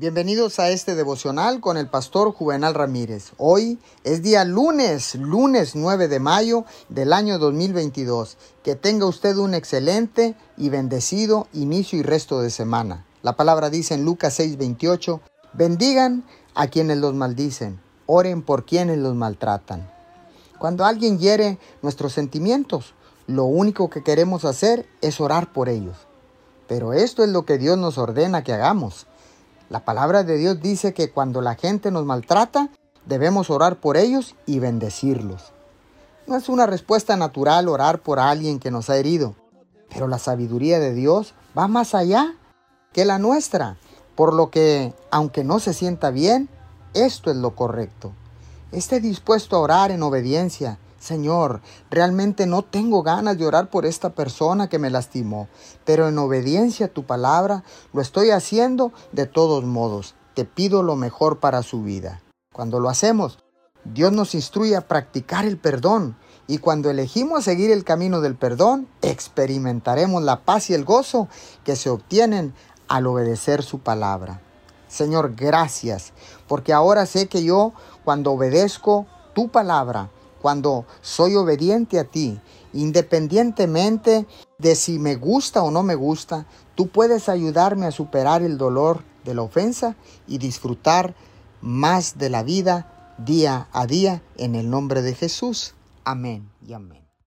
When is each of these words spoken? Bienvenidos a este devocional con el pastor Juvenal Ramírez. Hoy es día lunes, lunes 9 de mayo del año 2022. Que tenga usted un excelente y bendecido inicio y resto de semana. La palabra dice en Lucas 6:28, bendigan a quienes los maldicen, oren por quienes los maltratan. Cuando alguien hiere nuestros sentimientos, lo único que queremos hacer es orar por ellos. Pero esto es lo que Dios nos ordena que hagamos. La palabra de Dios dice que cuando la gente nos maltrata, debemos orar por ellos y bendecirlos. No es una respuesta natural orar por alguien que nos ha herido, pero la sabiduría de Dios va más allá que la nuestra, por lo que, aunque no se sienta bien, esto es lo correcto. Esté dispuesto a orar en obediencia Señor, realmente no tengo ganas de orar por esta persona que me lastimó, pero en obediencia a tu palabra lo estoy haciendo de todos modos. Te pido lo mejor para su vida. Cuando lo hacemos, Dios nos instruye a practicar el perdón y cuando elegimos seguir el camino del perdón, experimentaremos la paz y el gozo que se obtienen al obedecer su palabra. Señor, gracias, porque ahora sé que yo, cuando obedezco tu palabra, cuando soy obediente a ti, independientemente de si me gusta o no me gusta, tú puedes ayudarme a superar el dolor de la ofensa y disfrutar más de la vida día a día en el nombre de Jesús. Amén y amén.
Bienvenidos 0.00 0.58
a 0.58 0.70
este 0.70 0.94
devocional 0.94 1.60
con 1.60 1.76
el 1.76 1.86
pastor 1.86 2.32
Juvenal 2.32 2.72
Ramírez. 2.72 3.32
Hoy 3.36 3.78
es 4.02 4.22
día 4.22 4.46
lunes, 4.46 5.14
lunes 5.14 5.76
9 5.76 6.08
de 6.08 6.18
mayo 6.18 6.64
del 6.88 7.12
año 7.12 7.38
2022. 7.38 8.38
Que 8.62 8.76
tenga 8.76 9.04
usted 9.04 9.36
un 9.36 9.52
excelente 9.52 10.36
y 10.56 10.70
bendecido 10.70 11.48
inicio 11.52 11.98
y 11.98 12.02
resto 12.02 12.40
de 12.40 12.48
semana. 12.48 13.04
La 13.20 13.36
palabra 13.36 13.68
dice 13.68 13.92
en 13.92 14.06
Lucas 14.06 14.40
6:28, 14.40 15.20
bendigan 15.52 16.24
a 16.54 16.68
quienes 16.68 16.96
los 16.96 17.12
maldicen, 17.12 17.78
oren 18.06 18.40
por 18.40 18.64
quienes 18.64 18.96
los 18.96 19.14
maltratan. 19.14 19.92
Cuando 20.58 20.86
alguien 20.86 21.18
hiere 21.18 21.58
nuestros 21.82 22.14
sentimientos, 22.14 22.94
lo 23.26 23.44
único 23.44 23.90
que 23.90 24.02
queremos 24.02 24.46
hacer 24.46 24.88
es 25.02 25.20
orar 25.20 25.52
por 25.52 25.68
ellos. 25.68 25.98
Pero 26.68 26.94
esto 26.94 27.22
es 27.22 27.28
lo 27.28 27.44
que 27.44 27.58
Dios 27.58 27.76
nos 27.76 27.98
ordena 27.98 28.42
que 28.42 28.54
hagamos. 28.54 29.06
La 29.70 29.84
palabra 29.84 30.24
de 30.24 30.36
Dios 30.36 30.60
dice 30.60 30.92
que 30.92 31.12
cuando 31.12 31.40
la 31.40 31.54
gente 31.54 31.92
nos 31.92 32.04
maltrata, 32.04 32.70
debemos 33.06 33.50
orar 33.50 33.76
por 33.76 33.96
ellos 33.96 34.34
y 34.44 34.58
bendecirlos. 34.58 35.52
No 36.26 36.36
es 36.36 36.48
una 36.48 36.66
respuesta 36.66 37.16
natural 37.16 37.68
orar 37.68 38.00
por 38.00 38.18
alguien 38.18 38.58
que 38.58 38.72
nos 38.72 38.90
ha 38.90 38.96
herido, 38.96 39.36
pero 39.88 40.08
la 40.08 40.18
sabiduría 40.18 40.80
de 40.80 40.92
Dios 40.92 41.34
va 41.56 41.68
más 41.68 41.94
allá 41.94 42.34
que 42.92 43.04
la 43.04 43.20
nuestra, 43.20 43.76
por 44.16 44.34
lo 44.34 44.50
que, 44.50 44.92
aunque 45.12 45.44
no 45.44 45.60
se 45.60 45.72
sienta 45.72 46.10
bien, 46.10 46.48
esto 46.92 47.30
es 47.30 47.36
lo 47.36 47.54
correcto. 47.54 48.10
Esté 48.72 48.98
dispuesto 48.98 49.54
a 49.54 49.60
orar 49.60 49.92
en 49.92 50.02
obediencia 50.02 50.78
Señor, 51.00 51.62
realmente 51.90 52.44
no 52.46 52.60
tengo 52.60 53.02
ganas 53.02 53.38
de 53.38 53.46
orar 53.46 53.70
por 53.70 53.86
esta 53.86 54.10
persona 54.10 54.68
que 54.68 54.78
me 54.78 54.90
lastimó, 54.90 55.48
pero 55.86 56.06
en 56.08 56.18
obediencia 56.18 56.86
a 56.86 56.90
tu 56.90 57.04
palabra 57.04 57.64
lo 57.94 58.02
estoy 58.02 58.30
haciendo 58.30 58.92
de 59.10 59.24
todos 59.24 59.64
modos. 59.64 60.14
Te 60.34 60.44
pido 60.44 60.82
lo 60.82 60.96
mejor 60.96 61.40
para 61.40 61.62
su 61.62 61.82
vida. 61.82 62.20
Cuando 62.52 62.80
lo 62.80 62.90
hacemos, 62.90 63.38
Dios 63.84 64.12
nos 64.12 64.34
instruye 64.34 64.76
a 64.76 64.86
practicar 64.86 65.46
el 65.46 65.56
perdón 65.56 66.16
y 66.46 66.58
cuando 66.58 66.90
elegimos 66.90 67.44
seguir 67.44 67.70
el 67.70 67.82
camino 67.82 68.20
del 68.20 68.36
perdón, 68.36 68.86
experimentaremos 69.00 70.22
la 70.22 70.44
paz 70.44 70.68
y 70.68 70.74
el 70.74 70.84
gozo 70.84 71.28
que 71.64 71.76
se 71.76 71.88
obtienen 71.88 72.52
al 72.88 73.06
obedecer 73.06 73.62
su 73.62 73.78
palabra. 73.78 74.42
Señor, 74.86 75.34
gracias, 75.34 76.12
porque 76.46 76.74
ahora 76.74 77.06
sé 77.06 77.26
que 77.26 77.42
yo, 77.42 77.72
cuando 78.04 78.32
obedezco 78.32 79.06
tu 79.32 79.48
palabra, 79.48 80.10
cuando 80.40 80.86
soy 81.00 81.36
obediente 81.36 81.98
a 81.98 82.04
ti, 82.04 82.40
independientemente 82.72 84.26
de 84.58 84.74
si 84.74 84.98
me 84.98 85.16
gusta 85.16 85.62
o 85.62 85.70
no 85.70 85.82
me 85.82 85.94
gusta, 85.94 86.46
tú 86.74 86.88
puedes 86.88 87.28
ayudarme 87.28 87.86
a 87.86 87.92
superar 87.92 88.42
el 88.42 88.58
dolor 88.58 89.02
de 89.24 89.34
la 89.34 89.42
ofensa 89.42 89.96
y 90.26 90.38
disfrutar 90.38 91.14
más 91.60 92.18
de 92.18 92.30
la 92.30 92.42
vida 92.42 93.14
día 93.18 93.68
a 93.72 93.86
día 93.86 94.22
en 94.36 94.54
el 94.54 94.70
nombre 94.70 95.02
de 95.02 95.14
Jesús. 95.14 95.74
Amén 96.04 96.50
y 96.66 96.72
amén. 96.72 97.09